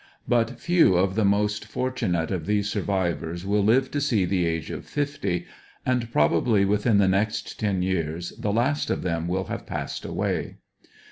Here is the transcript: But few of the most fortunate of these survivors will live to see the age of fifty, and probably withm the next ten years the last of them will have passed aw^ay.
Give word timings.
But 0.27 0.59
few 0.59 0.95
of 0.97 1.13
the 1.13 1.23
most 1.23 1.63
fortunate 1.65 2.31
of 2.31 2.47
these 2.47 2.67
survivors 2.71 3.45
will 3.45 3.63
live 3.63 3.91
to 3.91 4.01
see 4.01 4.25
the 4.25 4.47
age 4.47 4.71
of 4.71 4.87
fifty, 4.87 5.45
and 5.85 6.11
probably 6.11 6.65
withm 6.65 6.97
the 6.97 7.07
next 7.07 7.59
ten 7.59 7.83
years 7.83 8.31
the 8.31 8.51
last 8.51 8.89
of 8.89 9.03
them 9.03 9.27
will 9.27 9.43
have 9.43 9.67
passed 9.67 10.01
aw^ay. 10.07 10.55